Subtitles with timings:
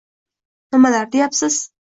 [0.77, 1.65] Nimalar deyapsiz